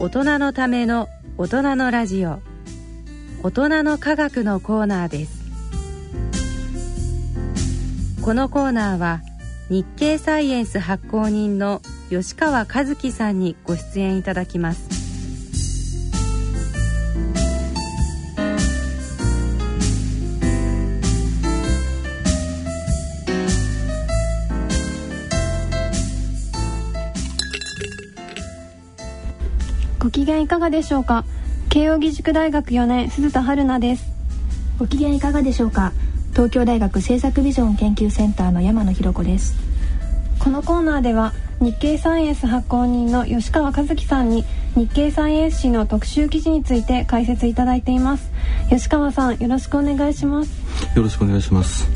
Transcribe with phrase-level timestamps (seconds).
[0.00, 2.38] 大人のための大人のラジオ。
[3.42, 5.42] 大人の科学のコーナーです。
[8.22, 9.22] このコーナーは
[9.68, 14.97] 日経サイエンス発行人の吉川和樹さんにご出演いただきます。
[30.48, 31.26] いかがでしょうか？
[31.68, 34.10] 慶應義塾大学4年鈴田春奈です。
[34.78, 35.92] ご機嫌いかがでしょうか？
[36.32, 39.54] 東京大学政策ビジョン研究センターの山野博子です。
[40.38, 48.30] このコーナーでは日経サイエンス発行人の吉川和樹さんに日経サイエンス誌の特集記事について解説いただいています。
[48.70, 50.50] 吉川さんよろしくお願いします。
[50.96, 51.86] よろしくお願いします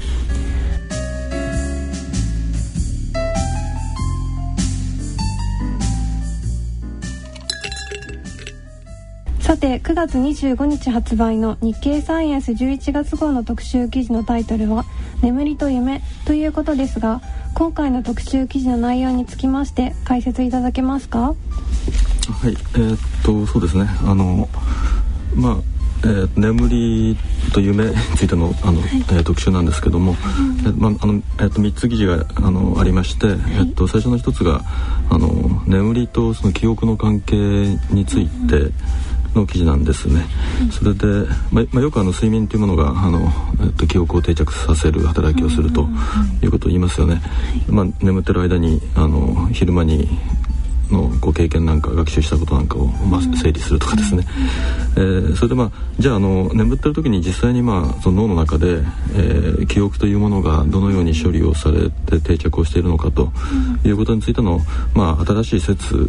[9.43, 14.84] さて9月25日発売の日経サイエンス11月号の特集記事のタイトルは
[15.21, 17.21] 「眠りと夢」ということですが
[17.52, 21.18] 今回の特集記事の内容につきまして解説いただけますか？
[21.21, 21.34] は
[22.49, 23.88] いえー、っとそうですね。
[24.07, 24.49] あの
[25.34, 25.56] まあ
[26.04, 27.18] えー、眠り
[27.52, 34.62] と夢についてのあの、はい、えー、特集なんですけども、うん、えまあのえー、と3つ記事があのありまして、はい、えー、と最初の1つが
[35.10, 37.37] あの眠りとその記憶の関係
[37.90, 38.73] について、うん
[39.35, 40.27] の記事なんですね。
[40.71, 41.07] それで、
[41.51, 43.30] まあ、よくあの睡眠というものがあの、
[43.63, 45.89] えっと、記憶を定着させる働きをすると
[46.43, 47.23] いうことを言いますよね。
[47.69, 50.09] まあ、眠ってる間にあの昼間に
[50.93, 54.24] のご経験なんか学習したことなんかを、まあ、整理するとかですね、
[54.96, 58.79] えー、それでまあじゃああの眠ってる時に実際にまあその脳の中で、
[59.15, 63.32] えー、記憶というものがどのように処理をされて定着をしているのかと
[63.84, 64.60] いうことについての、
[64.94, 66.09] まあ、新しい説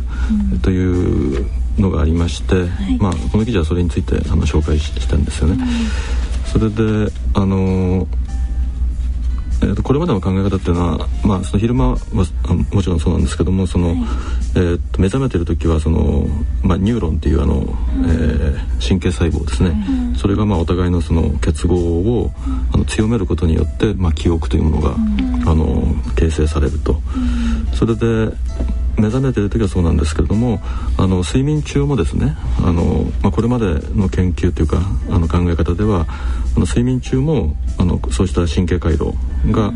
[0.62, 1.48] という
[1.78, 2.56] のがありまして、
[3.00, 5.66] まあ、この記事はそれについてあの紹介したんですよね。
[6.46, 8.08] それであの
[9.64, 11.98] えー、とこれまでの考え方っていうのは、まあ、その昼間は
[12.72, 13.98] もちろんそうなんですけどもその、はい、
[14.56, 16.28] えー、と目覚めてる時はその、
[16.62, 22.32] まあ、ニューロンっていうあの、うん、えー、神経細胞ですね、うん、それがまあお互いのその結合を
[22.74, 25.84] あの強めることによって、まあ、記憶というものが、うん、あの
[26.16, 27.02] 形成されると。
[27.74, 28.32] それで
[28.98, 30.62] 目覚めている時はそうなんですけれども
[30.98, 33.66] あの睡眠中もですねあの、まあ、これまで
[33.96, 36.06] の研究というかあの考え方では
[36.56, 39.14] あの睡眠中もあのそうした神経回路
[39.52, 39.74] が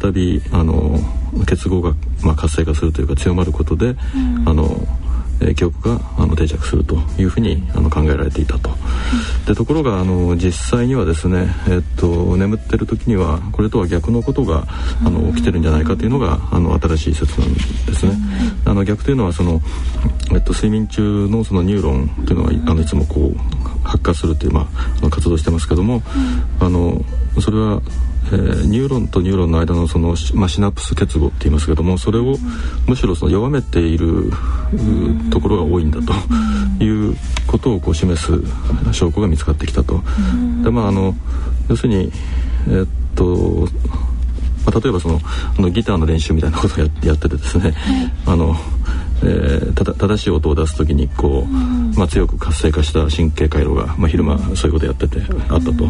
[0.00, 0.98] 再びあの
[1.46, 3.96] 結合が、まあ、活性化するというか強まることで、
[4.46, 4.86] あの
[5.40, 8.70] えー、記憶があの定着するというふうにあの考えられていたと。
[9.46, 14.66] でところがあの実際にはですね、えっと眠ってる時にはこれとは逆のことが
[15.04, 17.60] あの起きてるんじゃないかというのがあの新しい説なんで
[17.94, 18.16] すね。
[18.64, 19.60] あの逆というのはその、
[20.32, 24.68] えっと、睡眠中のそのニューロンというのはあのいつもこう発火するという、ま
[25.02, 26.02] あ、活動してますけども、
[26.60, 27.04] あの
[27.40, 27.82] それは
[28.26, 32.36] えー、ニューロンとニューロンの間のその、まあ、シナプス結合って言いますけどもそれを
[32.86, 34.30] むしろその弱めている
[35.30, 38.32] ところが多いんだということをこう示す
[38.92, 40.02] 証拠が見つかってきたと。
[40.62, 41.14] でまああの
[41.68, 42.10] 要するに
[42.66, 43.68] えー、っと
[44.64, 45.20] まあ、例えばその
[45.58, 47.74] あのギターの練習みたいなことをややっててですね、
[48.26, 48.56] あの
[49.24, 55.84] えー、ただ正しい音を出す時にこう、まあ、強く活性化した神経回路が、まあ、昼間そういうことやっててあったと。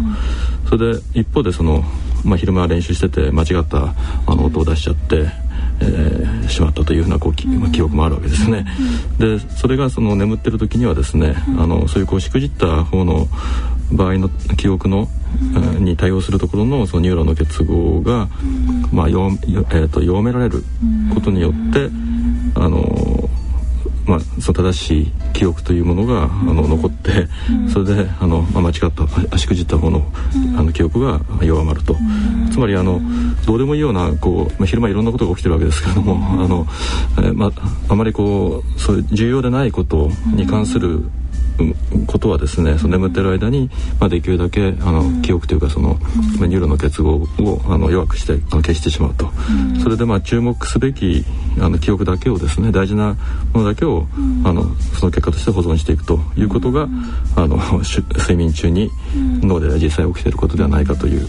[0.68, 1.84] それで一方でその
[2.24, 3.94] まあ、昼間練習してて間違った
[4.26, 5.26] あの音を出しちゃって、
[5.80, 8.66] えー、しまったというふうなこうき、まあ、記憶もあるわけですね。
[9.18, 13.28] でそれがその眠ってる時にはですねあのそういうこうしくじった方の
[13.92, 15.08] 場合の記憶の、
[15.78, 18.28] に対応するところのそのニューロンの結合が、
[18.90, 20.64] まあ弱えー、と弱められる
[21.12, 21.90] ことによって
[22.54, 23.28] あの
[24.06, 27.26] まあ、その正しい記憶というものが、あの残って、
[27.72, 30.04] それであの、まあ、間違ったしくじった方の,、
[30.58, 31.96] あの記憶が弱まると、
[32.52, 33.00] つまりあの
[33.46, 36.66] どうでもいいようなこう、まあ、昼間いろんなことが起きてるわけですけれども、あの
[37.18, 37.52] えー、まあ、
[37.88, 41.04] あまりこうそういう重要でないことに関する
[42.06, 43.70] ことはですねその眠ってる間に、
[44.00, 45.96] まあ、できるだけあの記憶というかその、
[46.40, 51.24] うん、ニューロンの結合をあの弱くしてあの消してしまうと、うん、それでまあ注目すべき
[51.60, 53.16] あの記憶だけをですね大事な
[53.52, 56.88] ものだけを、うん、あのその結果として保存していくということが、
[57.36, 61.26] あの睡眠中に脳で実際起きていることではないかという、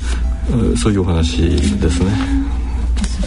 [0.78, 1.50] そういうお話
[1.80, 2.65] ですね。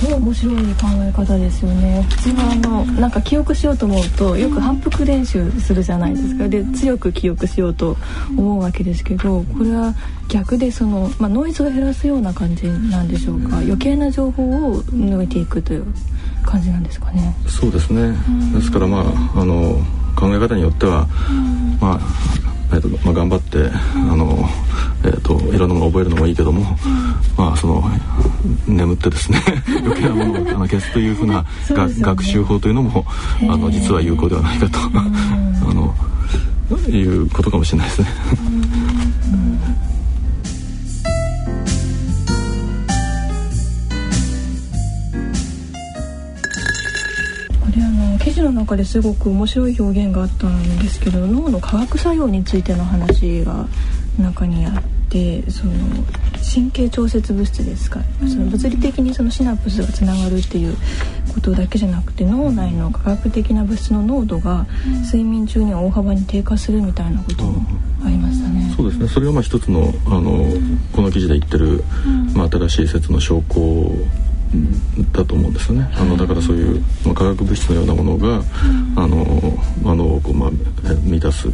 [0.07, 2.07] 面白い考え方ですよね。
[2.11, 6.49] 普通はあのなんか記憶しようと思うとよく反復練習するじゃないですか。
[6.49, 7.97] で強く記憶しようと
[8.37, 9.95] 思うわけですけどこれは
[10.29, 13.59] 逆でその、まあ、ノイズを減らすような感じなんでしょうか。
[13.59, 15.87] 余計な情報を抜いていくという
[16.45, 17.35] 感じなんですかね。
[17.47, 18.15] そうですね、
[18.55, 19.01] ですからま
[19.35, 19.81] ああの
[20.17, 21.07] 考え方によっては、
[21.81, 22.01] まあ
[22.71, 24.49] えーとまあ、頑張ってあの、
[25.05, 26.77] えーと、いろんなものを覚えるのもいいけども、
[27.37, 27.83] まあその
[28.67, 29.43] 眠ってですね
[29.83, 31.47] 余計なものをあの消すというふうな、ね、
[32.01, 33.07] 学習法というのも
[33.43, 35.95] あの実は有効ではないかと あの
[36.91, 38.09] いうことかもしれないですね。
[48.69, 53.67] 中ですごく面白い表現があったんですけど脳の化学作用についての話が
[54.19, 55.73] 中にあってその
[56.55, 60.77] 神経調節物質ですか、その物理的にそのシナプスがつながるっていう
[61.33, 64.67] ことだけじゃなくて脳内の化学的な物質の濃度が
[65.07, 67.63] 睡眠中には大幅に低下するみたいなことも
[68.05, 68.75] ありましたね。
[68.77, 69.09] そうですね。
[69.09, 70.47] それがまあ一つのあの、
[70.93, 71.85] この記事で言ってる、
[72.35, 73.93] まあ、新しい説の証拠
[75.13, 75.91] だと思うんですよね。
[75.95, 78.43] あのだからそういう、まあ、化学物質のようなものが、
[78.97, 80.51] あのあのこうまあ
[81.03, 81.49] 満たす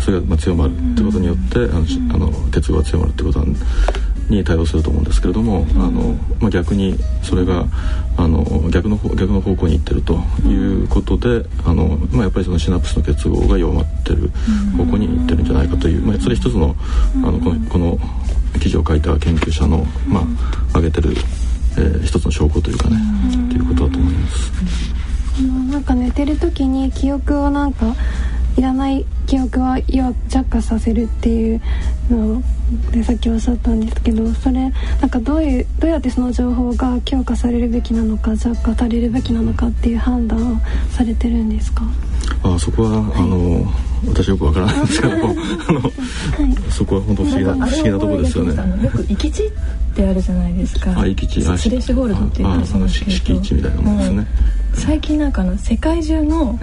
[0.00, 1.84] それがまあ強まるってことによってあの
[2.14, 3.44] あの結合が強まるってこと
[4.28, 7.64] に対応すると思うんですけれども、あのまあ、逆にそれが
[8.16, 14.30] あの逆の逆の方向にいってるということであの、まあ、やっぱりそのシナプスの結合が弱まってる
[14.76, 16.76] 方向にいってるんじゃないかという、まあ、それ一つの
[17.24, 17.98] あのこのこの
[18.60, 20.24] 記事を書いた研究者の、まあ、
[20.70, 21.14] 挙げてる
[21.78, 22.96] えー、一つの証拠というかね
[23.50, 24.52] ということだと思います。
[25.70, 27.94] なんか寝てる時に記憶をなんか
[28.56, 29.78] いらない記憶は
[30.26, 31.60] 弱化させるっていう
[32.10, 32.42] の
[32.90, 40.60] でさっきおっしゃったんですけどそれなんかどういうどうやってその情報が強化されるべきなのか弱化されるべきなのかっていう判断を
[40.90, 41.84] されてるんですか
[42.42, 43.64] あそこは、はい、あの
[44.06, 45.36] 私よくわからないんですけども、はい、
[45.68, 45.92] あの、はい、
[46.70, 48.84] そこは本当不思議な不思議なところですよね。
[48.84, 49.50] よく行き地っ
[49.94, 50.98] てあるじゃないですか。
[50.98, 53.10] あ行き地あスレッシュホールドって言ったりしますけど。
[53.10, 54.26] 敷地みたいなものですね。
[54.74, 56.58] 最近なんかの世界中の、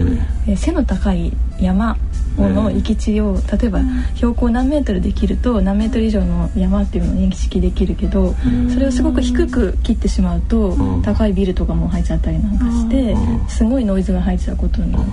[0.46, 1.96] えー、背の高い山
[2.38, 3.80] の行き地を例えば
[4.14, 8.34] 標高何メートルできると何メートル以上の山っていうのを認識できるけど
[8.72, 13.16] それをすごく低く切ってしまうと高いビルとかも入っちゃったりなんかして
[13.48, 15.04] すごいノイズが入っちゃうことになる。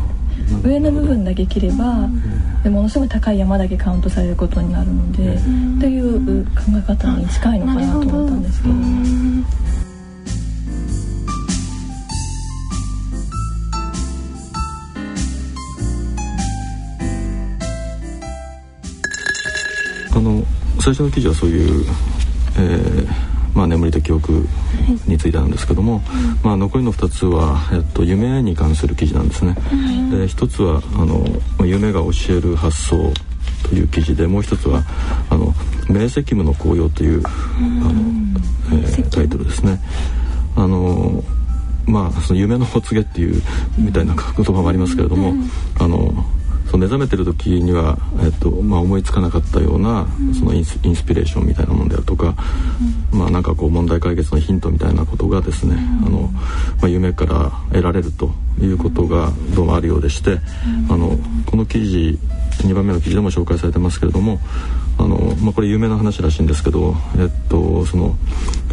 [0.64, 2.08] 上の部分だけ切れば
[2.64, 5.38] でものすごい高い山だけカウントされることになるので
[5.80, 8.74] という考え方に近いのかなと思ったんですけど。
[20.16, 20.44] あの
[20.80, 21.86] 最初の記事はそういう、
[22.58, 23.23] えー
[23.54, 24.48] まあ、眠りと記憶
[25.08, 26.02] についてなんですけども、
[26.44, 29.54] まあ、残りの2つは、えっと、夢に関する記事なんですね。
[29.54, 31.26] で1つはあの
[31.66, 33.14] 夢が教える発想
[33.70, 34.84] という記事でもう一つは
[35.30, 35.54] あの
[35.90, 37.92] 明晰夢の紅葉というあの、
[38.72, 39.80] えー、タイトルですね。
[40.56, 41.24] あの
[41.86, 43.42] まあその夢のお告げっていう
[43.78, 45.34] みたいな言葉もありますけれども、
[45.80, 46.14] あの
[46.68, 50.08] その目覚めてる時には、えっとまあ、思いつかなかったような
[50.38, 52.36] そのインスインスピレーションみたいなものであるとか、
[53.12, 55.76] まあ、なんかこう問題解決のヒントみたいなことがですね、
[56.06, 56.30] あの
[56.82, 60.40] まあ、夢から得られるということがどうもあるようでして、
[60.90, 62.20] あのこの記事
[62.62, 64.40] 2番目の記事でも紹介されてますけれども
[64.98, 68.16] あの、まあ、これ有名な話らしいんですけど、えっとその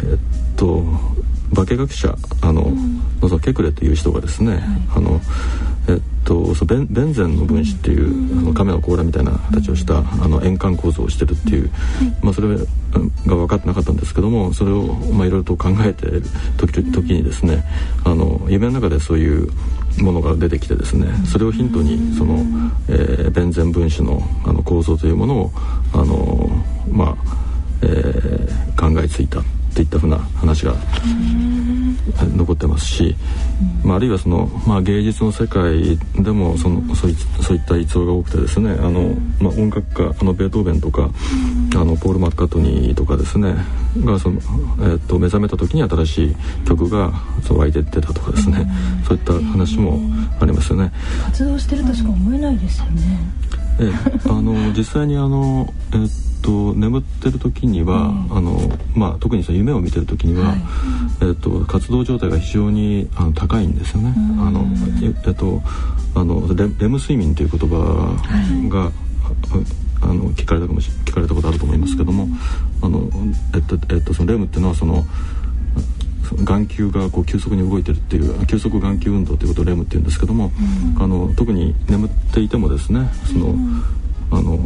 [0.03, 0.17] えっ
[0.55, 0.83] と
[1.53, 4.61] 化学者あの、うん、そのケクレという人がですね、はい、
[4.95, 5.19] あの
[5.87, 11.71] えっとそベンベンゼンの分子っていう、うん、あの亀の甲羅みたいな形をした、うん、あの円環構造をしてるっていう、
[12.21, 12.65] まあ、それが
[13.25, 16.23] 分かってなかったんですけどもそれをまあいろいろと考えてる
[16.57, 17.63] 時時にですね
[18.05, 19.49] あの夢の中でそういう
[19.99, 22.37] ものが出てきてですねそれをヒントにその、
[22.87, 25.51] えー、ベンゼン分子のあの構造というものを
[25.93, 26.49] あの
[26.89, 27.15] まあ、
[27.81, 29.41] えー、考えついた。
[29.71, 30.75] っていったふうな話が
[32.35, 33.15] 残ってますし、
[33.83, 41.09] まあ、あるいはその、まあ、芸術の世界でもそのそういそういった逸話が多くてですねあの、まあ、音楽家あのベートーベンとか
[41.73, 43.55] あのポール・マッカートニーとかですね
[43.97, 44.37] がその、
[44.79, 46.35] えー、と目覚めた時に新しい
[46.67, 47.11] 曲が
[47.43, 48.69] そう湧いて出たとかですね
[49.07, 49.99] そういった話も
[50.39, 50.91] ありますよね。
[51.25, 53.01] 活動してるとしか思えないですよね。
[53.79, 53.91] え
[54.25, 58.59] あの実際にあの、えーと眠ってる時には、うん、あの
[58.95, 60.61] まあ、特にその夢を見てる時には、はい、
[61.21, 64.13] えーと、活動状態が非常にあの高いんですよね。
[64.39, 64.65] あの
[65.03, 65.61] えっと
[66.13, 67.77] あのレレム睡眠という言葉
[68.69, 68.91] が、はい、
[70.01, 72.27] あの聞かれたかもし聞かれたことあると思いますけども、
[72.81, 73.09] あの
[73.53, 75.05] えっとえっとそのレムっていうのはその
[76.43, 80.51] 眼球がこう急速に動いてるっていう急速眼球運動ということをレムっていうんですけども、
[80.95, 83.83] うん、あの特に眠っていてもですねその、うん、
[84.31, 84.57] あの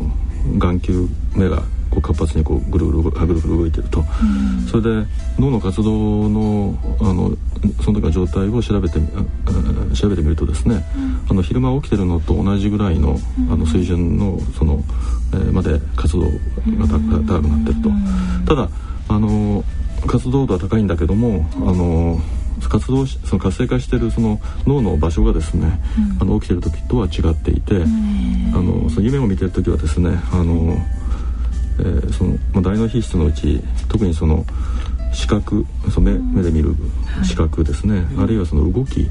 [0.57, 5.07] 眼球目がこう活発にこうぐるぐるぐるぐる動いてると、うん、それで
[5.39, 7.31] 脳の活動のあの
[7.83, 8.99] その時の状態を調べて
[9.95, 10.85] 調べてみるとですね、
[11.29, 13.17] あの昼間起きてるのと同じぐらいの
[13.49, 14.83] あの水準のその、
[15.33, 16.29] えー、まで活動が
[16.87, 17.89] 高くなってると。
[18.45, 18.69] ただ
[19.07, 19.63] あの
[20.07, 22.19] 活動度は高いんだけどもあの
[22.69, 25.79] 活動その活性化しているその脳の場所がですね、
[26.19, 27.77] うん、あの起きてる時とは違っていて、あ
[28.57, 30.77] のその夢を見てる時はですねあの、
[31.79, 34.45] えー、その、まあ、大脳皮質のうち特にその
[35.13, 36.75] 視覚その目目で見る
[37.23, 39.09] 視覚ですね、はい、あるいはその動き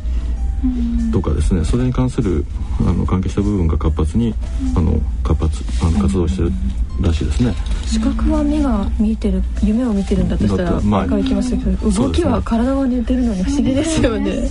[1.13, 1.65] とかですね。
[1.65, 2.45] それに関する
[2.81, 4.35] あの関係した部分が活発に
[4.77, 6.53] あの活発あの活動してる
[7.01, 7.55] らしいですね。
[7.87, 14.49] 視覚は目が見えてる夢を見てるんだとしたら分かりきましたけど、動きは体は似てるのに不思議ですよね。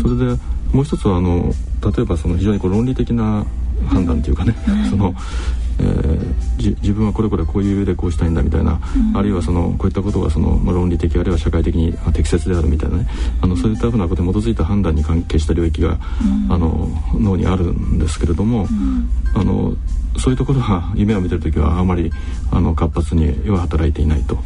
[0.00, 0.24] それで
[0.72, 1.52] もう一つはあの
[1.94, 3.44] 例えばその非常にこう論理的な
[3.88, 4.54] 判断というかね、
[4.88, 5.14] その
[5.82, 8.80] えー、自分はこれこれこういう上でこうしたいんだみたいな、
[9.12, 13.06] うん、あるいはそのこういったことがその、まあ、論理的あるいは社会的に適切であるみたいなね。
[13.40, 15.98] あのそういったふうなことに基づいた判断に関係した領域が、
[16.46, 19.74] うん、あの脳にあるんですけれども、うん、あの
[20.18, 22.12] そういうところは夢を見てる時はあまり
[22.50, 24.38] あの活発には働いていないと。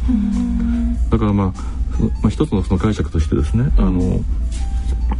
[1.09, 1.77] だからまあ
[2.21, 4.19] まあ、一つのその解釈としてですねあの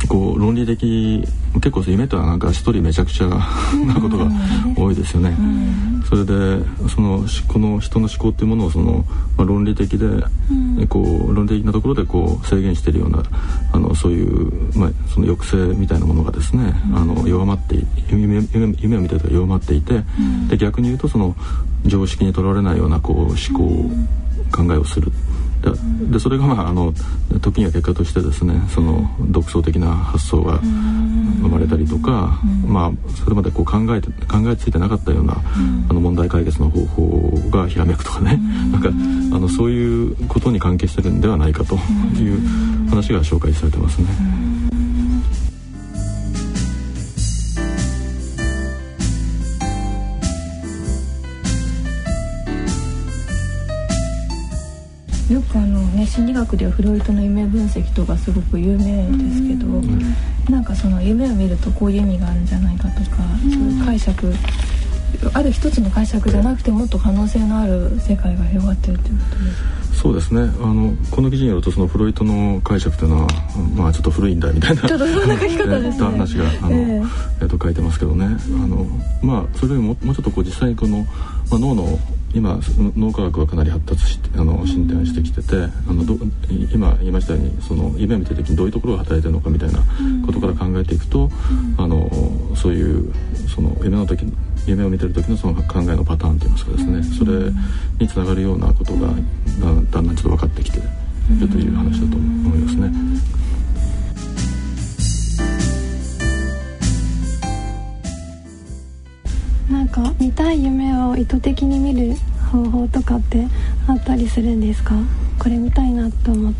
[0.09, 1.23] こう論理的
[1.55, 3.39] 結構夢とはなんか一人めちゃくちゃな
[3.99, 4.29] ことが
[4.77, 5.35] 多いですよね。
[6.07, 9.03] それでそのこの人の思考っていうものをその、
[9.35, 10.07] まあ、論理的で、
[10.87, 13.23] こう論理的なところでこう制限しているような
[13.73, 17.75] あのそういう、まあ、その抑制みたいなものがですね、あの弱まって
[18.09, 18.41] 夢
[18.81, 20.03] 夢を見てると弱まっていて、
[20.49, 21.35] で逆に言うとその
[21.85, 23.89] 常識にとらわれないようなこう思考、
[24.51, 25.11] 考えをする。
[26.11, 26.93] でそれがまああの
[27.41, 35.33] 時には結果としてですねその独創的な発想が生まれたりとか、まあ、それまでこう考えて考えついてなかったような、
[35.89, 38.37] あの問題解決の方法がひらめくとかね、
[38.71, 41.77] なんかあのそういうことに関係してるんではないかとい
[42.29, 44.46] う話が紹介されてますね。
[55.31, 60.15] よくあのね心理学ではフロイトの夢分析とかすごく有名ですけど、うん、
[60.49, 64.33] なんかその夢を見るとこういう意味があるんじゃないかとか、うん、そういう解釈
[65.33, 70.41] ある一つの解釈じゃなくてもっと可能性のある世界が広がってるということですそうですね。
[70.41, 73.27] あのこの記事によるとそのフロイトの解釈というのは
[73.75, 74.87] まあちょっと古いんだみたいな。
[74.87, 76.05] ちょっとそんな書き方ですね。
[76.05, 77.09] 話があの、えー、
[77.41, 78.25] えーと書いてますけどね。
[78.27, 78.85] あの
[79.23, 80.99] まあそれよりももうちょっとこう実際にこの、
[81.49, 81.99] まあ、脳の
[82.37, 82.59] 今
[82.95, 85.55] 脳科学はかなり発達してあの進展してきてて
[85.89, 86.15] あのど
[86.71, 89.79] 今言いましたようにその夢を見てる時にどういうところが働いてるのかみたいな
[90.23, 91.31] ことから考えていくと、
[91.77, 92.07] あの
[92.55, 93.11] そういう
[93.53, 94.23] その夢の時
[94.67, 97.03] 夢を見てる時のその考えのパターンといいますかですね。
[97.03, 97.51] それ
[97.99, 99.13] につながるようなことがだ
[99.71, 100.81] んだんちょっと分かってきてい
[101.39, 102.91] るという話だと思いますね。
[109.71, 112.15] なんか見たい夢を意図的に見る
[112.51, 113.47] 方法とかって
[113.87, 114.95] あったりするんですか？
[115.39, 116.59] これ見たいなと思って。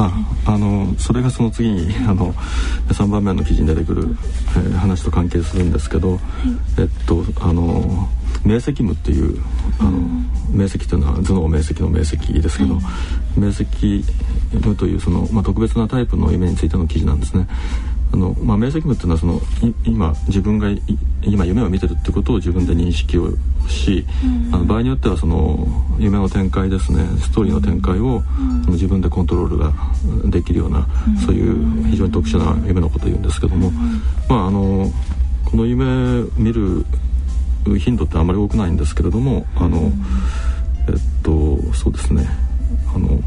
[0.00, 0.12] あ
[0.46, 2.32] あのそれがその次にあの
[2.88, 4.16] 3番目の記事に出てくる、
[4.56, 6.20] えー、話と関係するんですけど、はい、
[6.78, 8.08] えっとあの
[8.44, 9.42] 明晰夢っていう
[9.80, 12.84] あの、うん、明晰というのは頭脳明晰の明晰ですけど、はい、
[13.40, 14.04] 明晰
[14.52, 17.48] 夢というその、まあ、特別なタイプの夢についての記事なんですね。
[18.12, 19.40] あの、まあ、明晰夢っていうのはその
[19.84, 20.68] 今自分が
[21.22, 23.30] 今夢を見てるってことを自分で認識を
[23.68, 25.66] し、うん、あの場合によってはその
[25.98, 27.04] 夢の展開ですね。
[27.20, 28.22] ストーリーの展開を、
[28.66, 29.72] うん、自分でコントロールが
[30.26, 33.70] できるような、うん、そういう非常に特殊な夢のことを言うんですけども、
[34.28, 34.90] まああの
[35.44, 35.84] この夢
[36.36, 36.84] 見る
[37.78, 39.90] 頻度ってあまり多くないんですけれどもあの、
[40.88, 42.28] えっとそうですね。
[42.94, 43.20] あの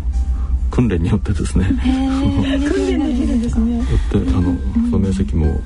[0.72, 1.66] 訓練によってですね。
[1.84, 3.78] 訓練できるんですね。
[3.78, 4.56] よってあの
[4.90, 5.60] その面積も、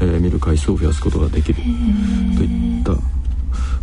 [0.00, 1.62] えー、見る回数を増やすことができる
[2.36, 2.92] といった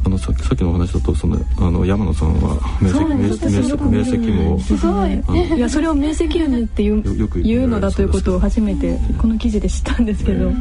[0.05, 4.77] あのささっきのお話だとそのあの山野さんは明晰明晰明晰もす。
[4.77, 5.57] ごい。
[5.57, 10.51] いやそれを明晰夢っていうよく言うのだということを初めてこの記事で知ったんですけど。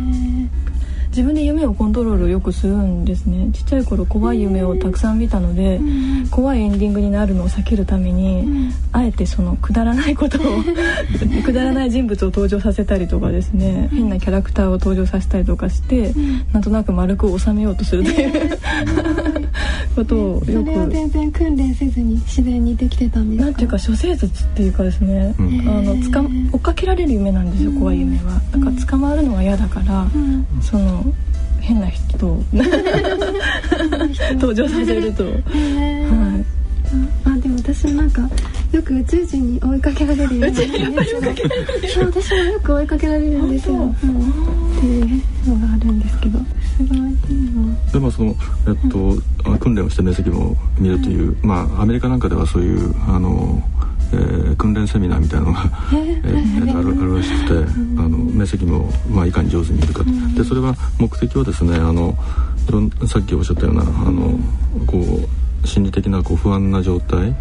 [1.18, 3.50] 自分で夢をコントロールよくするんですね。
[3.52, 10.62] ちっちゃい頃怖い夢をたくさん見たので、うん、怖いエンディングになるのを避けるために、うん、あえてそのくだらないことを
[11.45, 18.50] くだらない人物を登場させたりとかですね、変なキャラクターを登場させたりとかして、うん、なんとなく丸く収めようとするという
[19.99, 23.45] ことをよくそれは全然訓練せずに自然にできてたんですか？
[23.47, 23.55] なん。
[23.55, 26.21] ていうか諸生術っていうかですね、あのつか
[26.52, 28.40] 追っかけられる夢なんですよ怖い夢は。
[28.52, 30.07] だから捕まるのが嫌だから、
[30.62, 31.05] その
[31.61, 32.17] 変な人
[34.35, 35.35] 登場させると、はい、
[37.25, 38.23] あでも私もなんか
[38.73, 40.47] よく宇宙人に追いかけられるよ。
[40.47, 43.95] うなそう私もよく追いかけられるんですよ、うん、っ
[44.81, 46.38] ていうのがあるんですけど
[46.76, 46.98] すごい
[47.99, 48.35] いいなでもその
[48.67, 53.62] えっと訓練をして面積も見るという、まあアメリカなんかではそういうあの
[54.11, 60.02] えー、訓練セミナーみたいなのが、えー、あるあるらしくて、あの面積も、まあ、いかに上手に見るか、
[60.35, 62.17] でそれは目的はですねあの
[63.07, 64.38] さっきおっしゃったようなあの
[64.87, 65.28] こう
[65.65, 67.35] 心理的なこう不安な状態、うん、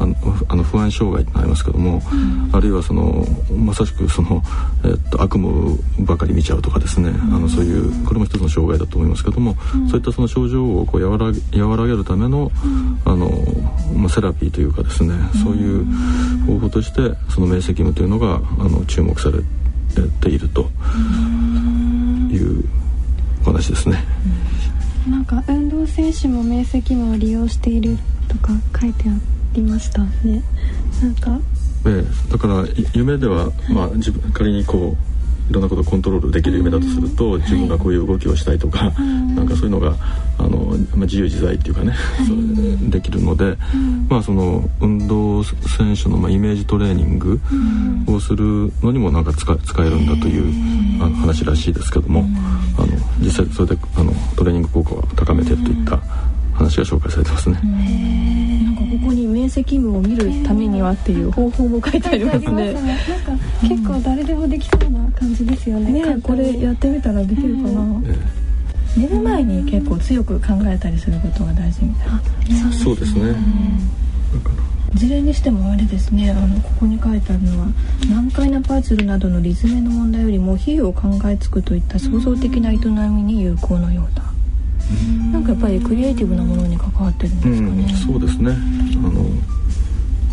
[0.00, 0.14] あの
[0.48, 4.42] あの不安障害ってありますけども、うん、あるいはそのまさしくその、
[4.84, 9.56] えっと、悪夢ばかり見ちゃうとかですね、うん、あのそういうこれも一つの障害だと思いますけども、
[9.88, 11.26] そういったその症状をこう和ら
[11.66, 12.50] 和らげるための,、
[13.04, 13.30] あの
[13.94, 15.84] まあ、セラピーというかですね、そういう
[16.46, 19.38] 方法としてその明晰夢というのがあの注目され
[20.20, 20.70] ていると
[22.30, 22.64] いう
[23.42, 24.04] お話ですね。
[25.08, 27.96] なんか運動選手も明晰夢を利用している
[28.28, 29.12] とか書いてあ
[29.54, 30.42] りましたね。
[31.00, 31.38] なんか。
[31.86, 35.15] ええ、だから夢では、まあ、自分仮にこう
[35.48, 39.02] いろんなことをコントロールできる夢だとすると、自分がこういう動きをしたいとか、はい、
[39.34, 39.94] なんかそういうのが
[40.38, 41.96] あの、まあ、自由自在っていうかね、は
[42.86, 47.40] い、できるので、うん、まあその運動選手の、まあ、イメージトレーニング
[48.08, 52.24] をするのにもなんか使使えるんだというあの話らしいですけども、
[52.78, 52.88] あの
[53.20, 55.98] 実際それであのトレーニング効果を高めてといった
[56.54, 57.60] 話が紹介されてますね。
[58.64, 62.72] なんかここに面積夢を見るためにはっていう方法も書いてありますね。
[62.72, 66.02] なんか結構誰でもできそうな感じですよね。
[66.02, 68.02] ねこれやってみたらできるかな。
[68.96, 72.72] 寝る前に結構強く考えたりすることが大事みたいな。
[72.72, 73.36] そうですね。
[74.94, 77.66] 事例にしてもあれですねあのここに書いてあるのは
[78.08, 84.22] 難解なパズルなどのリズムの問題よりも比喩を考えつくといった創造的な営みに有効のようだ
[85.32, 88.52] なんかやっぱりクリエイティブなものに関わってるんですかね、うそうですね。
[88.52, 89.24] あの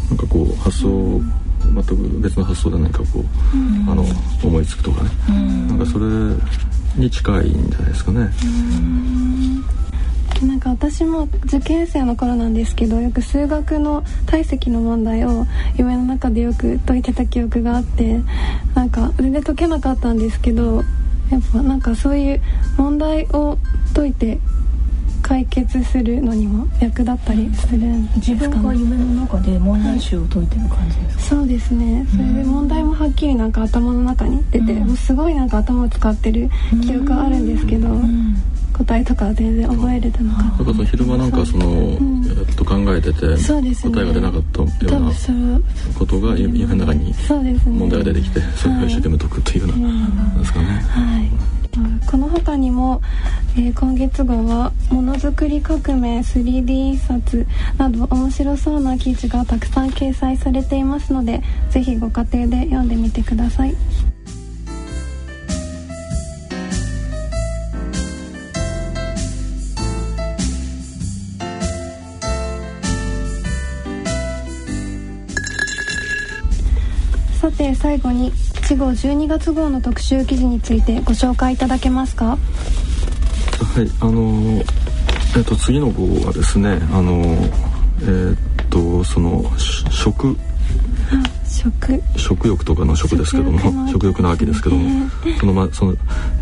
[0.10, 1.22] なんかこう発想
[1.64, 4.06] 全く別の発想で何かこう、うん、あの
[4.44, 6.06] 思いつくとかね、うん、なんかそれ
[6.96, 8.30] に近いんじゃないですかね。
[8.44, 9.64] うん。
[10.48, 15.46] なんか私も受験生の頃なんですけどよく数学の体積の問題を
[15.78, 18.20] 夢の中でよく解いてた記憶があって
[18.76, 20.84] なんか全然解けなかったんですけど
[21.30, 22.42] やっぱなんかそういう
[22.78, 23.58] 問題を
[23.94, 24.40] 解いて
[25.22, 32.06] 解決するのにも役立ったりするんですか、ね、自分が夢の中で問題集を解いてる感じですか、そうですね。
[32.12, 36.50] それで問題もはっきりなんか頭の中に出て、うん、もうすごいなんか頭を使ってる
[36.86, 38.36] 記憶はあるんですけど、うん。
[38.74, 45.12] 答えとか全然覚えれたのかだから昼間なんかその、うん、えっと考えててそうです、ね、答えが出なかったような
[45.98, 47.14] ことが夢の中に
[47.68, 50.66] 問題が出てきてそれを一生懸命解くというようなですかね。
[50.66, 51.53] はい
[52.06, 53.02] この他にも、
[53.56, 63.76] えー、今月号は「ものづくり革命 3D 印刷」など面白そうな記事がたくさん掲載されていますので是非ご家庭で読んでみてください。
[77.42, 78.32] さて最後に
[78.64, 82.26] 1号12月号の特集記事についてご紹介いただけますか？
[82.28, 82.40] はい
[84.00, 84.64] あの
[85.36, 87.22] えっと次の号はですねあの
[88.04, 90.38] えっとその食。
[91.46, 92.02] 食。
[92.16, 95.96] 食欲とかの食ですけども食欲の秋ですけども、そのまその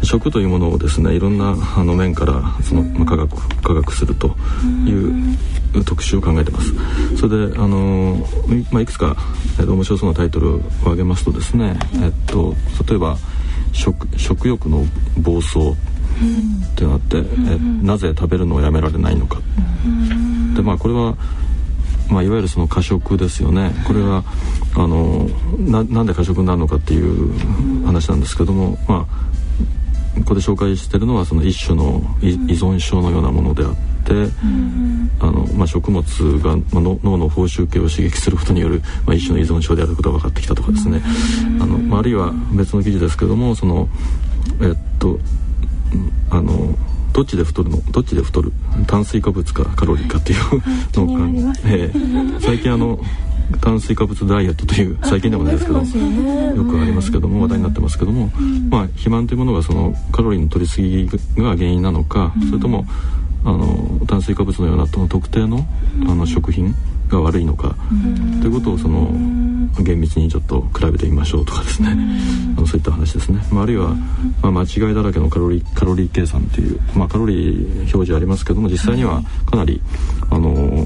[0.03, 4.35] 食というものをですねいろんなあの面からその、まあ、科学科学すると
[4.85, 5.37] いう
[5.85, 6.73] 特集を考えてます。
[7.17, 8.17] それであの
[8.71, 9.15] まあいくつか、
[9.59, 12.55] えっと、面白そうなタイトルを挙げますとですね、えっと
[12.87, 13.17] 例えば
[13.71, 14.85] 食食欲の
[15.17, 15.75] 暴走っ
[16.75, 19.39] てなって、えなぜ食べるのをやめられないのか。
[20.55, 21.15] でまあこれは
[22.11, 24.23] まあ、いわゆるその過食ですよねこれは
[24.75, 27.33] あのななんで過食になるのかっていう
[27.85, 29.30] 話なんですけども、まあ、
[30.19, 34.27] ここで紹介してるのはその一種の依存症のようなものであって、
[35.19, 36.03] あのまあ、食物
[36.39, 41.01] が、まあ、脳の報酬系を刺激することによる、まあ、一種の依存症であることが分かってきたとかですね、
[41.61, 43.87] あのまあ、あるいは別の記事ですけどもその
[44.61, 45.19] えっと
[46.29, 46.75] あの
[47.13, 47.81] どっちで太るの？
[47.91, 48.53] どっちで太る？
[48.87, 50.61] 炭水化物かカロリーかっていう
[51.05, 52.99] のが、えー、最近あの
[53.59, 62.85] 炭水化物ダイエットという最近でもないですけど、ね、よくありますけども話題になってますけども、うん、まあ肥満というものがそのカロリーの取りすぎが原因なのか、うん、それとも
[63.43, 65.65] あの炭水化物のような特定の
[66.07, 66.75] あの食品
[67.07, 67.75] が悪いのか、
[68.41, 69.11] ということをその
[69.83, 71.89] 厳密にちょっと比べてみましょうとかですね、
[72.57, 73.89] あのそういった話ですね、まあ、あるいは、
[74.41, 79.81] まあ、間違いだらけのカロリーカロリー計算っていう、まあ、カロリー表示ありますけども実際にはかなり
[80.29, 80.85] あの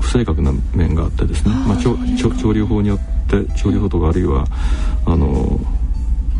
[0.00, 1.96] 不正確な面があってですねまあ、調
[2.38, 4.44] 調理法によって調理法とかあるいは
[5.04, 5.58] あの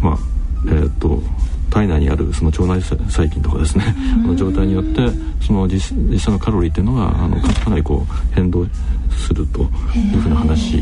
[0.02, 0.18] まあ
[0.66, 1.22] えー、っと
[1.70, 3.84] 体内にあるその腸内細菌とかですね、
[4.22, 5.08] この状態によって
[5.44, 8.66] その実実際のカロリーっていうのがあのかなりこう変動
[9.10, 9.64] するとい
[10.14, 10.78] うふうな話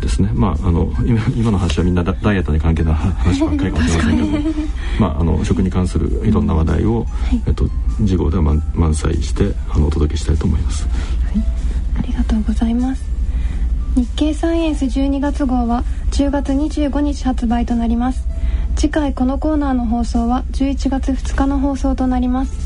[0.00, 0.30] ですね。
[0.32, 4.54] まああの今今の話はみんなダイエットに関係ない 話ばっかりかもしれませんけど、
[4.98, 7.06] まああの食に関するいろんな話題を、
[7.46, 10.84] えっと次号では満満載してあのお届けしたいと思います。
[10.84, 11.44] はい、
[12.00, 13.04] ありがとうございます。
[13.94, 18.30] 日経サイエンス12月号は10月25日発売となります。
[18.80, 22.59] 次回このコーナーの放送は11月2日の放送となります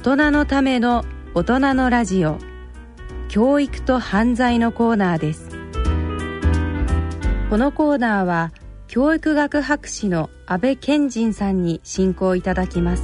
[0.00, 2.38] 大人のための大人のラジオ。
[3.28, 5.50] 教育と犯罪のコーナーです。
[7.50, 8.50] このコーナーは
[8.88, 13.02] 教育学博士の安倍賢人さんに進行いただきます。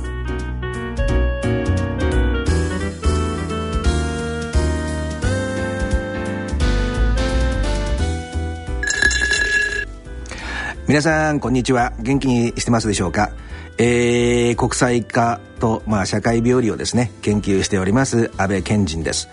[10.89, 11.93] 皆さんこんにちは。
[12.01, 13.33] 元気にしてますでしょうか？
[13.79, 19.29] えー、国際化と、まあ、社会病理をですね研究しております安倍賢人です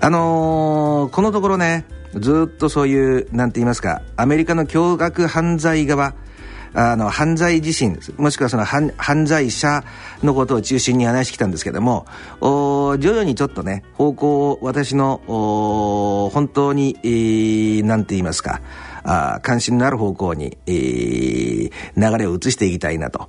[0.00, 6.14] あのー、このところねずっとそういうなんて言いますかアメリカの凶悪犯罪側
[6.74, 8.92] あの犯罪自身もしくはその犯
[9.26, 9.84] 罪者
[10.22, 12.06] のことを中心に話してきたんですけども
[12.40, 18.60] 徐々にちょっとね方向を私の本当に、えー、なんて言いますか
[19.02, 23.28] あ関心のある方向に、えー、流れを移していきたいなと。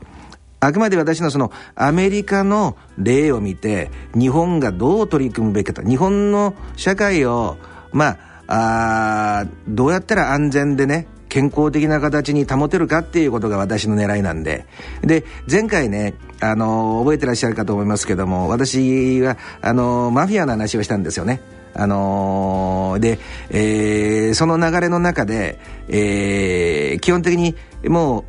[0.60, 7.58] あくまで私のそのアメリカの例を見て日本がどう取り組むべきかと日本の社会を
[7.92, 8.18] ま
[8.48, 14.66] ああどうやったら安全でね健康的な形に保てるかっていうことが私の狙いなんで。
[15.02, 21.40] で、前回ね、あの、覚えてらっしゃるかと思いますけども、私は、あの、マフィアの話をしたんですよね。
[21.74, 27.56] あのー、で、えー、その流れの中で、えー、基本的に
[27.88, 28.26] も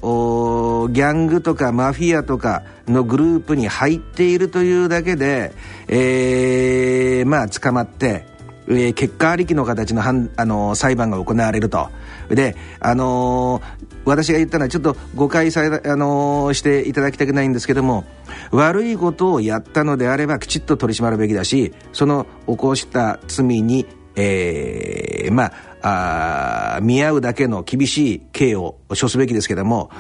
[0.87, 5.53] うギャングとかマフィアとかのグループに入っているというだけで、
[5.89, 8.25] えー、まあ捕まって、
[8.69, 11.89] えー、結果ありきの形のあの裁判が行われると。
[12.29, 13.61] で、あの、
[14.05, 18.05] 私が言ったのはちょっと誤解され、あのー、していただきたくないんですけども、
[18.51, 23.87] 悪いことをやったのであればきちっと取り締まるべきだし、その起こした罪に、
[24.17, 29.91] えー、まあ、あ見合うだけの厳しい刑を処すべきですけども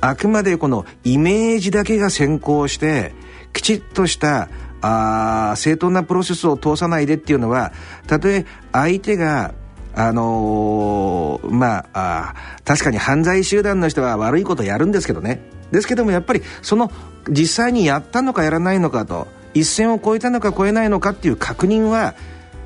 [0.00, 3.12] あくまでこのイメージだけが先行して
[3.52, 4.48] きちっとした
[4.80, 7.72] あ正当なプロセスを通さないでっていうのは
[8.06, 9.54] たとえ相手が
[9.94, 15.40] あのー、まあ確かに犯罪集団の人は悪いことやるんですけどね。
[15.70, 16.90] ですけどもやっぱりその
[17.28, 22.14] 実際にやったのかやらないのかと一線を越えたのか越えないのかっていう確認は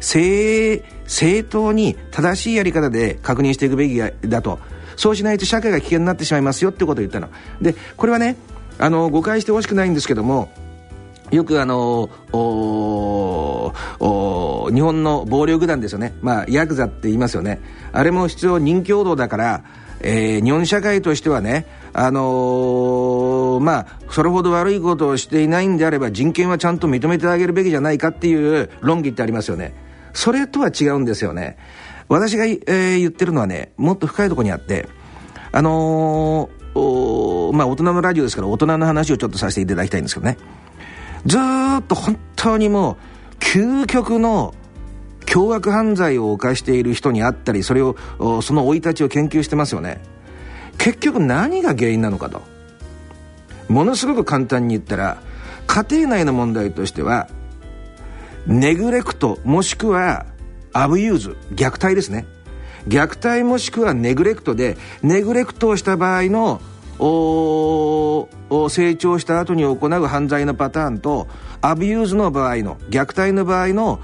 [0.01, 4.59] 正正当に正しいやり方で確認していくべきだと。
[4.97, 7.29] そうしないと社会が危険になってしまいますよってことを言ったの。
[7.61, 8.37] でこれはね
[8.79, 10.51] あの誤解してほしくないんですけども
[11.31, 17.61] よくあのおお日本の暴力団ですよねまあヤクザって言いますよね
[17.93, 19.65] あれも必要人共同だから、
[20.01, 29.75] えー、日本社会としてはねあのー、まあそれほど悪いことをしていないんであれば人権はちゃんと認めてあげるべきじゃないかっていう論議ってありますよね
[30.17, 31.59] それとは違うんですよね。
[32.09, 34.89] 私が、えー、言ってるのはね、もっと深いところにあって、
[35.53, 40.39] あのー、まあ大人のラジオですから大人の話をちょっとさせていただきたいんですけどね。
[41.27, 44.55] ずっと本当にもう、究極の
[45.27, 47.97] 凶悪犯罪を犯している人に会ったり、それを、
[48.43, 50.01] その生い立ちを研究してますよね。
[50.79, 52.43] 結局何が原因なのかと。
[53.69, 55.19] ものすごく簡単に言ったら、
[55.67, 57.29] 家庭内の問題としては、
[58.47, 60.25] ネグレクトもしくは
[60.73, 62.27] abuse 虐待ですね
[62.87, 66.61] 虐待もしくはネグレクトでネグレクトをした場合の
[66.99, 71.27] 成長した後に行う犯罪のパターンと
[71.61, 73.97] abuse の場合の虐待の場合の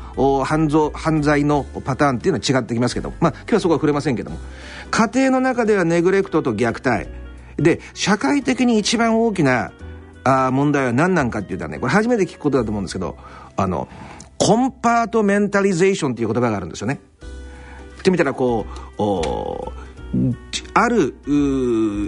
[0.44, 4.38] 犯罪犯罪のパターンっていうのは違ってきますけどまあ今日はそこは触れませんけども
[4.90, 7.08] 家庭の中ではネグレクトと虐待
[7.56, 9.72] で社会的に一番大きな
[10.24, 13.16] あ問題は何なんかっていうとねこれ初めて聞くことだと思うんですけど
[13.56, 13.88] あの
[14.38, 17.00] compartmentalization っていう言葉があるんですよね。
[17.20, 18.66] 言ってみたらこ
[18.98, 19.91] う
[20.74, 21.14] ある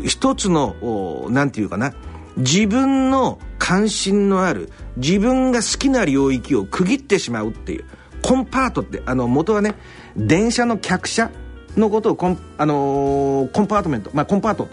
[0.05, 1.95] 一つの何て言うかな。
[2.37, 7.85] 自分の関心のある自分が好きな領域を区切ってしまうっていう
[8.23, 9.77] コンパートってあの元はね
[10.17, 11.31] 電車の客車
[11.77, 14.69] のことをコン,、あのー、コンパートメント、まあ、コンパート。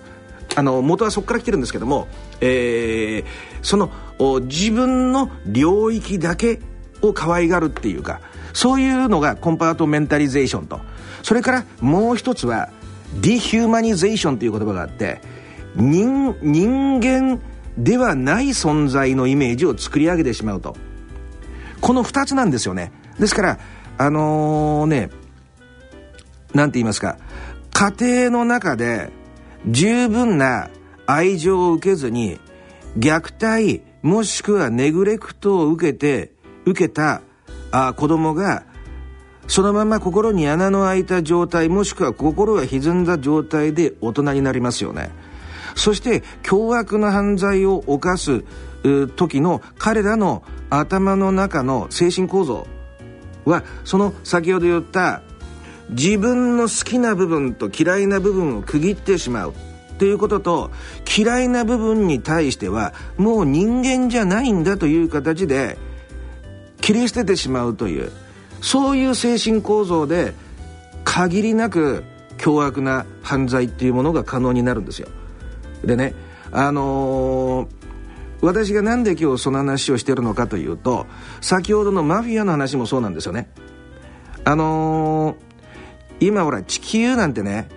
[0.54, 2.10] あの元はそこから来てるんですけども、
[2.42, 3.26] えー、
[3.62, 3.90] その
[4.42, 6.60] 自分の領域だけ
[7.02, 8.20] を可愛がるっていうか
[8.52, 10.82] そういうのがコンパートメンタリゼーションと。
[11.24, 12.70] それからもう一つは
[13.20, 15.22] dehumanization という言葉があって
[15.76, 17.40] 人人間
[17.78, 20.76] ではない存在のイメージを作り上げてしまうと。
[21.80, 22.92] この2つなんですよね。
[23.20, 23.60] ですから
[23.98, 25.10] あのー、ね
[26.54, 27.18] 何て言いますか。
[27.74, 27.94] 家
[28.28, 29.10] 庭の中で
[29.68, 30.70] 十分な
[31.08, 32.40] 愛情を受けずに
[32.98, 36.32] 虐待もしくはネグレクトを受けて
[36.66, 37.22] 受けた
[37.72, 38.64] あ子供が
[39.52, 45.12] そのまま心に穴の開いた状態もしくは心が歪んだ状態で大人になりますよね。
[45.76, 48.46] そして凶悪な犯罪を犯す
[49.18, 52.66] 時の彼らの頭の中の精神構造
[53.44, 55.22] はその先ほど言った
[55.90, 59.54] 自分の好きな部分と嫌いな部分を区切ってしまう
[59.98, 60.72] ということと
[61.18, 65.78] 嫌いな部分に対してはもう人間じゃないんだという形で
[66.80, 68.14] 切り捨ててしまうという。
[68.62, 70.34] そういう精神構造で
[71.04, 72.04] 限りなく
[72.38, 75.10] 凶悪な犯罪っていうものが可能になるんですよ。
[75.84, 76.14] でね
[76.52, 77.68] あのー、
[78.42, 81.08] 私が何で今日その話をしてるのかというと
[81.40, 83.50] 先ほどのマフィアの話もそうなんですよね。
[84.44, 87.68] あのー、今ほら地球なんてね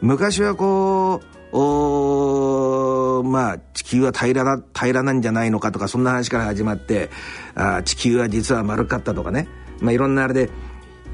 [0.00, 1.20] 昔はこ
[1.52, 7.10] うまあ地球は平ら平らなんじゃないのかとかそんな話から始まって
[7.54, 9.48] あ地球は実は丸かったとかね。
[9.80, 10.50] まあ、いろんなあれで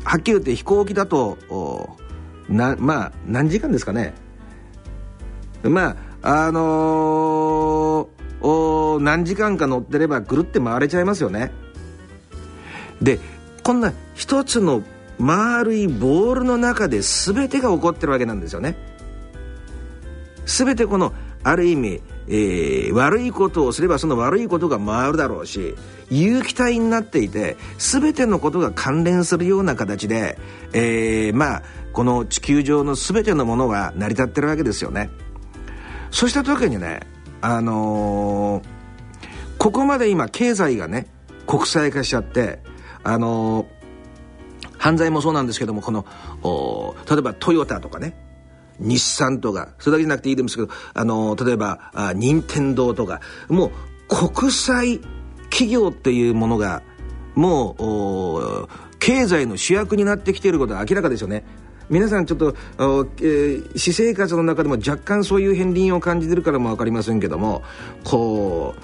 [0.05, 1.97] はっきり言って飛行機だと
[2.49, 4.15] なまあ何時間ですかね。
[5.63, 11.51] まああのー、何時間か乗ってればぐるって回れちゃいますよね。
[13.03, 13.19] で
[13.63, 14.83] こんな一つの
[15.19, 18.77] 丸いボールの中で全てが起こってるわけなんですよね。
[20.45, 25.77] 全てこのある意味えー、悪いことをすればその悪いことが回るだろうし
[26.11, 30.39] 有機体になっていて全てのことが関連するような形で、
[30.73, 35.11] えー、まあこの地球上の全てのものが成り立ってるわけですよね。
[36.11, 37.01] そうした時にね
[37.41, 38.65] あのー、
[39.59, 41.07] ここまで今経済がね
[41.47, 42.61] 国際化しちゃって
[43.03, 43.67] あのー、
[44.79, 46.07] 犯罪もそうなんですけどもこの
[47.11, 48.15] 例えばトヨタとかね
[48.79, 55.01] 日産とか、それだけじゃなくていいですけど、あの、例えば、任天堂とか、もう国際
[55.51, 56.83] 企業っていうものが、
[57.35, 61.45] もう、経済の主役になってきていることは明らかですよね。
[61.89, 67.63] 皆さんちょっと、えー、私生活の中でも若干そういう片鱗を感じてるからも分かりませんけども
[68.03, 68.75] こ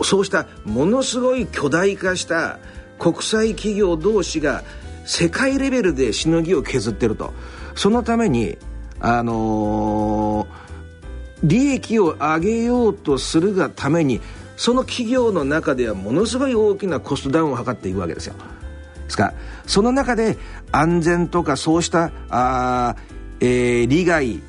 [0.00, 2.58] うそうしたものすごい巨大化した
[2.98, 4.64] 国際企業同士が
[5.04, 7.32] 世界レベルでしのぎを削ってると
[7.76, 8.58] そのために
[8.98, 10.48] あのー、
[11.44, 14.20] 利益を上げようとするがために
[14.56, 18.34] その企業の中ではものすごい大きなコストダウンを図っていくわけですよ。
[18.34, 19.34] ですから
[19.66, 20.38] その中で
[20.72, 22.96] 安全とかそうしたあ、
[23.40, 24.40] えー、利害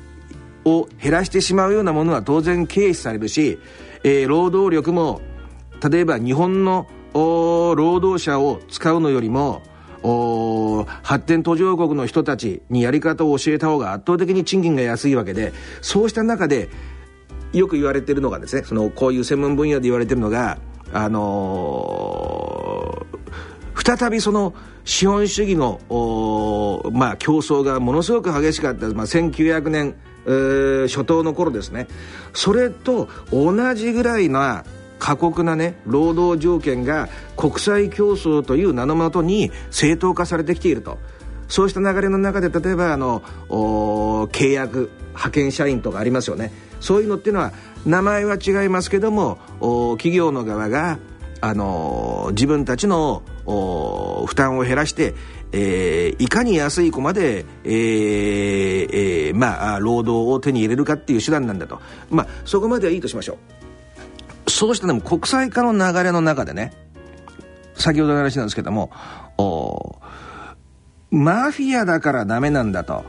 [0.64, 3.58] を減らしてしまうようなものは当然軽視されるし、
[4.02, 5.20] えー、労働力も
[5.88, 9.62] 例えば日本の労働者を使うのよりも
[11.02, 16.68] 発展途上国の人たちにやり方を教えた方が圧倒的に賃金が安いわけでそうした中で
[17.52, 20.58] よく言われてるのがですねそのこういう専門分野で言われているのが
[20.92, 24.54] あのー、再びその
[24.84, 25.80] 資本主義の、
[26.92, 31.88] まあ、競争がものすごく激しかった、まあ、1900年、えー、初頭の頃ですね。
[32.32, 34.64] それと同じぐらいな
[34.98, 40.98] 過酷なね労働条件が国際競争という名のもとに正当化されてきていると。
[41.48, 46.52] そうした流れの中で例えばあの契約派遣社員とかありますよね。
[46.80, 47.52] そういうのっていうのは
[47.84, 49.38] 名前は違いますけども
[49.96, 50.98] 企業の側が
[51.40, 55.14] あの自分たちの負担を減らして
[55.52, 58.88] えー、いかに安い駒で、えー
[59.28, 61.80] えー、まあ、労働を手に入れるかっていう手段なんだと。
[62.10, 63.38] まあ、そこまではいいとしましょ
[64.46, 64.50] う。
[64.50, 66.72] そうしたでも国際化の流れの中でね、
[67.74, 68.90] 先ほどの話なんですけども、
[71.10, 73.04] マフィアだからダメなんだと。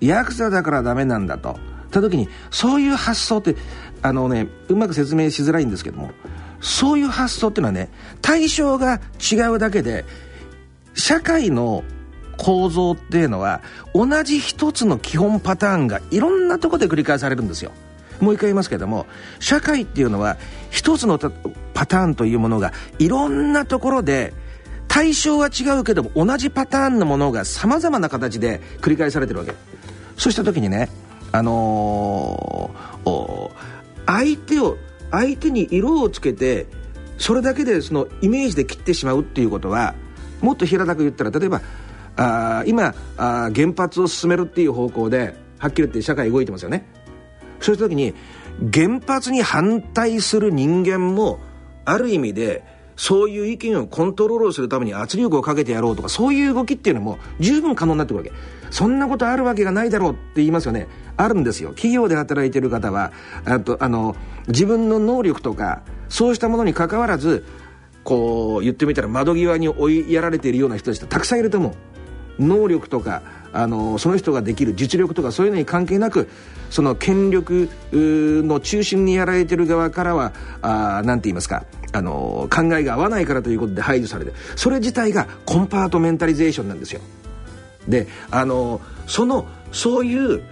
[0.00, 1.58] ヤクザだからダメなんだと。
[1.94, 3.56] た時に、そういう発想って、
[4.02, 6.10] あのね、うまく説明しづらいんですけども、
[6.60, 9.00] そういう発想っていうのはね、対象が
[9.32, 10.04] 違うだけで、
[10.94, 11.84] 社会の
[12.36, 13.60] 構造っていうのは
[13.94, 17.72] 同じ一つの基本パターンがいろんなところで繰り返されるんですよ。
[18.20, 19.06] もう一回言いますけども
[19.40, 20.36] 社会っていうのは
[20.70, 24.32] 一つのパターンというものがいろんなところで
[24.86, 29.52] 対象は違うけども同じパターンのものがさまざまな形で繰り返されてるわけ
[30.16, 30.88] そうした時にね
[31.34, 33.50] あのー、
[34.06, 34.78] 相手を
[35.10, 36.66] 相手に色をつけて
[37.18, 39.96] それだけでそのイメージで切ってしまうっていうことは
[40.40, 41.60] もっと平たく言ったら例えば
[42.16, 46.86] あ今あ原発を進めるっていう方向ではっきり言って社会動いてますよね。
[47.58, 48.14] そうした時に
[48.72, 51.40] 原発に反対する人間も
[51.84, 52.62] ある意味で
[52.94, 58.32] そういう意見をコントロールするために圧力をかけてやろうとかそういう動きっていうのも十分可能になってくるわけ。
[58.70, 60.88] そんなことあるわけがないだろうって言いますよね。
[61.16, 61.70] あるんですよ。
[61.70, 63.12] 企業で働いてる方は
[63.44, 64.16] あとあの
[64.48, 67.44] 自分の能力とかそうしたものにかかわらず
[68.02, 71.74] こう言ってみたら窓際に追いやられているような人たちたくさんいると思う。
[72.38, 73.22] 能力とか
[73.52, 76.28] あのその人ができる実力とかそういうのに関係なく
[76.70, 80.32] その権力の中心にやられてる側からは
[81.04, 87.00] 何て言いますかあの考えが合わないからということで排除されてそれ自体がコンパートメンタリゼーションなんですよ。
[87.86, 90.42] であのそのそういう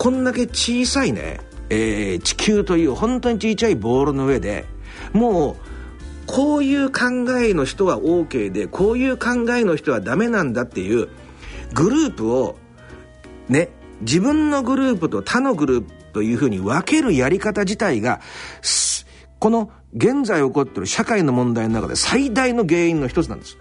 [0.00, 4.64] こんだけ小さいね、えー、地球という本当に小さいボールの上で
[5.12, 5.56] もう
[6.26, 11.10] こういう考えの人は OK でこういう考えの人はダメなんだっていう
[11.74, 12.56] グループを
[13.50, 13.68] ね
[14.00, 18.22] 自分のグループと他のグループというふうに分けるやり方自体が
[19.38, 23.58] この現在起こってる社会の問題の中で最大の原因の一つなんです。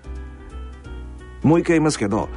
[1.44, 2.30] もう一回言いますけど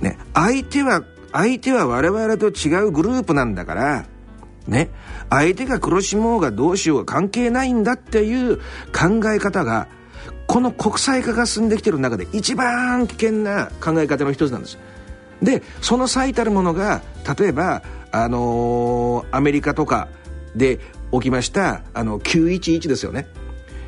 [0.00, 4.06] ね相手は相手は我々と違うグループなんだから
[4.66, 4.90] ね。
[5.30, 8.58] 相手が苦しもうがどうしようが関係ないんだっていう
[8.92, 9.88] 考え方が
[10.46, 14.78] この国際化が進んできてる中で一番危険な考え方の一つなんです。
[15.42, 17.02] でその最たるものが
[17.38, 20.08] 例えばあのー、アメリカとか
[20.56, 20.80] で
[21.12, 23.26] 起きましたあの911ですよね。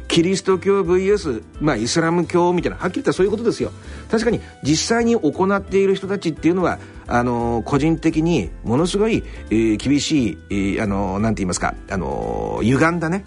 [0.06, 3.70] キリスト教 VS、まあ、イスラム教みたいなはっきり言ったらそういうことですよ。
[4.10, 6.78] 確かに実際に行っている人たちっていうのは
[7.10, 13.24] あの個人的にものすごい、えー、厳しい、えー、あのなんて言いますかあの歪んだね。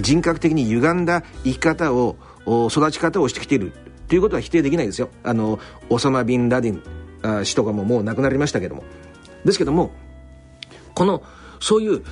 [0.00, 2.16] 人格的に歪んだ生き方を
[2.70, 3.72] 育ち方をしてきている。
[4.06, 5.08] ということは否定できないですよ。
[5.24, 8.84] あのオサマ・ビン・ラディン氏とかももう亡くなりましたけども。
[9.44, 9.90] ですけども
[10.94, 11.22] この
[11.60, 12.02] そういう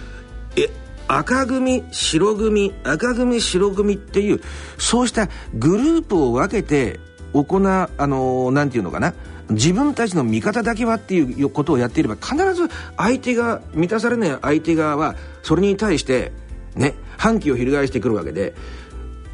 [0.56, 0.70] え
[1.08, 4.40] 赤組白組赤組白組っていう
[4.78, 6.98] そうしたグループを分けて
[7.32, 9.14] 行うあのなんていうのかな。
[9.50, 16.32] 自分たちの味方だけはっていうことをやっていれば必ず相手が満たされない相手側はそれに対して
[16.74, 18.54] ね反旗を翻してくるわけで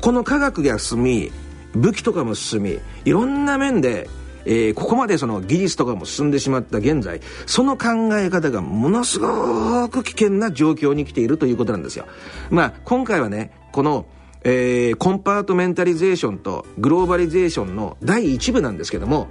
[0.01, 1.33] この科学が進み
[1.75, 4.09] 武器とかも進みいろんな面で、
[4.45, 12.07] えー、ここまでその技術とかも進んでしまった現在その考え方がものすごく危険な状況に来ているということなんですよ。
[12.51, 14.07] まあ今回はねこの
[14.47, 19.29] えー、コンパートメンタリゼーションとグローバリゼーションの第一部なんですけども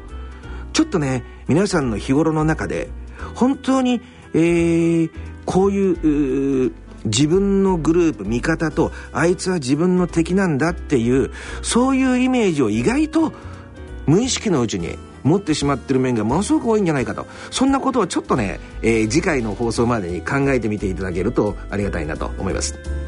[0.73, 2.89] ちょっとね皆さんの日頃の中で
[3.35, 4.01] 本当に、
[4.33, 5.11] えー、
[5.45, 6.73] こういう
[7.05, 11.31] 自分のグループ味方とあいつは自分の敵なんだっていう
[11.61, 13.33] そういうイメージを意外と
[14.05, 23.02] 無意識のうちに持ってしまってる面がものすごく多いんじゃないかとそんなことをちょっとね、えー、次回の放送までに考えてみていただけるとありがたいなと思います。